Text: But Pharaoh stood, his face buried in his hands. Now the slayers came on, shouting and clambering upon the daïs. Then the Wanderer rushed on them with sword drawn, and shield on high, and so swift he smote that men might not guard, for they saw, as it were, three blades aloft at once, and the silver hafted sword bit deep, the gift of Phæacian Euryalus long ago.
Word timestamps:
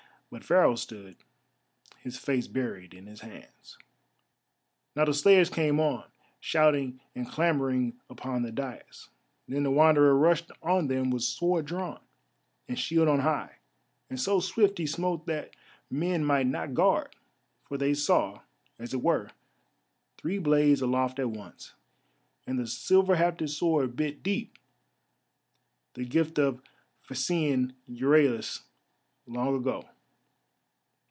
But 0.33 0.45
Pharaoh 0.45 0.75
stood, 0.77 1.17
his 1.97 2.15
face 2.17 2.47
buried 2.47 2.93
in 2.93 3.05
his 3.05 3.19
hands. 3.19 3.77
Now 4.95 5.03
the 5.03 5.13
slayers 5.13 5.49
came 5.49 5.77
on, 5.77 6.05
shouting 6.39 7.01
and 7.13 7.27
clambering 7.27 7.99
upon 8.09 8.41
the 8.43 8.51
daïs. 8.53 9.09
Then 9.49 9.63
the 9.63 9.71
Wanderer 9.71 10.15
rushed 10.15 10.49
on 10.63 10.87
them 10.87 11.09
with 11.09 11.23
sword 11.23 11.65
drawn, 11.65 11.99
and 12.69 12.79
shield 12.79 13.09
on 13.09 13.19
high, 13.19 13.57
and 14.09 14.17
so 14.17 14.39
swift 14.39 14.77
he 14.77 14.85
smote 14.87 15.25
that 15.25 15.53
men 15.89 16.23
might 16.23 16.47
not 16.47 16.73
guard, 16.73 17.13
for 17.65 17.77
they 17.77 17.93
saw, 17.93 18.39
as 18.79 18.93
it 18.93 19.03
were, 19.03 19.31
three 20.17 20.37
blades 20.37 20.79
aloft 20.81 21.19
at 21.19 21.29
once, 21.29 21.73
and 22.47 22.57
the 22.57 22.67
silver 22.67 23.17
hafted 23.17 23.49
sword 23.49 23.97
bit 23.97 24.23
deep, 24.23 24.57
the 25.95 26.05
gift 26.05 26.39
of 26.39 26.61
Phæacian 27.05 27.73
Euryalus 27.89 28.61
long 29.27 29.57
ago. 29.57 29.89